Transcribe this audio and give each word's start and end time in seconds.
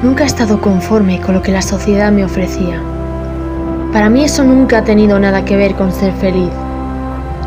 Nunca 0.00 0.22
he 0.22 0.26
estado 0.28 0.60
conforme 0.60 1.20
con 1.20 1.34
lo 1.34 1.42
que 1.42 1.50
la 1.50 1.60
sociedad 1.60 2.12
me 2.12 2.24
ofrecía. 2.24 2.80
Para 3.92 4.08
mí 4.08 4.22
eso 4.22 4.44
nunca 4.44 4.78
ha 4.78 4.84
tenido 4.84 5.18
nada 5.18 5.44
que 5.44 5.56
ver 5.56 5.74
con 5.74 5.90
ser 5.90 6.12
feliz. 6.12 6.52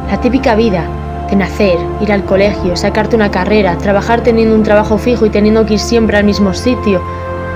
La 0.09 0.19
típica 0.19 0.55
vida 0.55 0.83
de 1.29 1.37
nacer, 1.37 1.77
ir 2.01 2.11
al 2.11 2.25
colegio, 2.25 2.75
sacarte 2.75 3.15
una 3.15 3.31
carrera, 3.31 3.77
trabajar 3.77 4.19
teniendo 4.19 4.53
un 4.53 4.63
trabajo 4.63 4.97
fijo 4.97 5.25
y 5.25 5.29
teniendo 5.29 5.65
que 5.65 5.75
ir 5.75 5.79
siempre 5.79 6.17
al 6.17 6.25
mismo 6.25 6.53
sitio, 6.53 7.01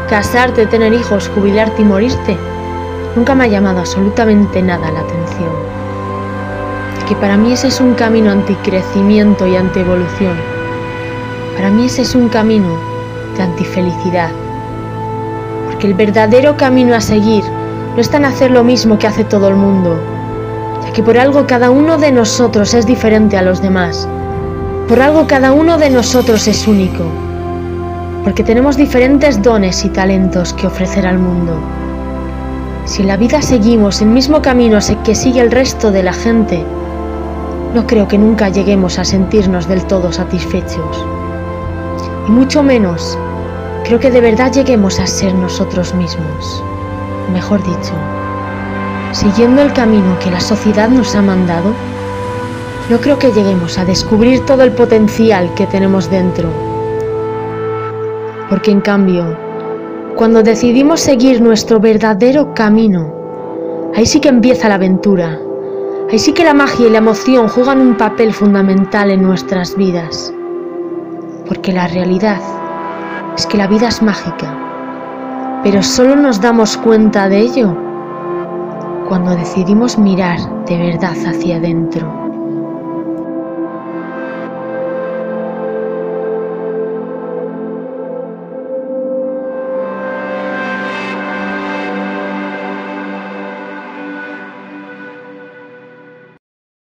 casarte, 0.10 0.66
tener 0.66 0.94
hijos, 0.94 1.30
jubilarte 1.36 1.82
y 1.82 1.86
morirte, 1.86 2.38
nunca 3.18 3.36
me 3.36 3.44
ha 3.44 3.48
llamado 3.48 3.80
absolutamente 3.80 4.62
nada 4.62 4.92
la 4.92 5.02
atención. 5.02 5.50
Que 7.10 7.16
para 7.16 7.36
mí 7.36 7.52
ese 7.52 7.68
es 7.68 7.82
un 7.82 7.96
camino 7.96 8.32
anticrecimiento 8.32 9.46
y 9.46 9.58
antievolución. 9.58 10.38
Para 11.58 11.70
mí 11.70 11.88
ese 11.88 12.04
es 12.04 12.16
un 12.16 12.30
camino 12.30 12.70
de 13.36 13.44
antifelicidad. 13.44 14.45
El 15.86 15.94
verdadero 15.94 16.58
camino 16.58 16.96
a 16.96 17.00
seguir 17.00 17.44
no 17.94 18.02
está 18.02 18.18
en 18.18 18.26
hacer 18.26 18.50
lo 18.50 18.64
mismo 18.64 18.98
que 18.98 19.06
hace 19.06 19.24
todo 19.24 19.50
el 19.50 19.56
mundo, 19.56 20.00
que 20.96 21.04
por 21.04 21.16
algo 21.16 21.46
cada 21.46 21.70
uno 21.70 22.00
de 22.00 22.12
nosotros 22.12 22.74
es 22.74 22.88
diferente 22.88 23.38
a 23.38 23.44
los 23.44 23.62
demás. 23.62 24.10
Por 24.88 25.00
algo 25.00 25.28
cada 25.28 25.52
uno 25.52 25.78
de 25.78 25.92
nosotros 25.92 26.48
es 26.48 26.68
único. 26.68 27.04
Porque 28.24 28.44
tenemos 28.44 28.78
diferentes 28.78 29.44
dones 29.44 29.86
y 29.86 29.90
talentos 29.90 30.54
que 30.54 30.66
ofrecer 30.66 31.06
al 31.06 31.20
mundo. 31.20 31.54
Si 32.86 33.04
en 33.04 33.08
la 33.08 33.18
vida 33.18 33.44
seguimos 33.44 34.02
el 34.02 34.08
mismo 34.08 34.42
camino 34.42 34.80
que 35.04 35.14
sigue 35.14 35.40
el 35.40 35.52
resto 35.52 35.92
de 35.92 36.02
la 36.02 36.14
gente, 36.14 36.66
no 37.76 37.86
creo 37.86 38.08
que 38.08 38.18
nunca 38.18 38.50
lleguemos 38.50 38.98
a 38.98 39.06
sentirnos 39.06 39.68
del 39.68 39.86
todo 39.86 40.12
satisfechos. 40.12 41.06
Y 42.28 42.32
mucho 42.32 42.64
menos 42.64 43.20
creo 43.86 44.00
que 44.00 44.10
de 44.10 44.20
verdad 44.20 44.52
lleguemos 44.52 45.00
a 45.00 45.06
ser 45.06 45.34
nosotros 45.36 45.94
mismos. 45.94 46.64
Mejor 47.32 47.64
dicho, 47.64 47.94
siguiendo 49.12 49.62
el 49.62 49.72
camino 49.74 50.18
que 50.20 50.32
la 50.32 50.40
sociedad 50.40 50.90
nos 50.90 51.16
ha 51.16 51.22
mandado, 51.22 51.72
no 52.90 52.98
creo 53.00 53.20
que 53.20 53.32
lleguemos 53.32 53.78
a 53.78 53.86
descubrir 53.86 54.44
todo 54.46 54.64
el 54.64 54.72
potencial 54.72 55.54
que 55.54 55.68
tenemos 55.68 56.10
dentro. 56.10 56.50
Porque 58.50 58.72
en 58.72 58.82
cambio, 58.82 59.38
cuando 60.16 60.42
decidimos 60.42 61.00
seguir 61.00 61.42
nuestro 61.42 61.80
verdadero 61.80 62.54
camino, 62.56 63.14
ahí 63.96 64.06
sí 64.06 64.20
que 64.20 64.30
empieza 64.30 64.68
la 64.68 64.76
aventura. 64.76 65.40
Ahí 66.12 66.20
sí 66.20 66.34
que 66.34 66.44
la 66.44 66.54
magia 66.54 66.88
y 66.88 66.92
la 66.92 67.00
emoción 67.00 67.48
juegan 67.48 67.82
un 67.82 67.98
papel 67.98 68.34
fundamental 68.34 69.12
en 69.12 69.24
nuestras 69.24 69.76
vidas. 69.76 70.34
Porque 71.48 71.74
la 71.74 71.88
realidad 71.88 72.40
es 73.38 73.46
que 73.46 73.58
la 73.58 73.68
vida 73.68 73.88
es 73.90 74.02
mágica, 74.02 75.62
pero 75.64 75.84
solo 75.84 76.16
nos 76.16 76.40
damos 76.40 76.78
cuenta 76.78 77.28
de 77.28 77.40
ello 77.40 77.76
cuando 79.08 79.36
decidimos 79.36 79.98
mirar 79.98 80.40
de 80.66 80.78
verdad 80.78 81.16
hacia 81.26 81.58
adentro. 81.58 82.25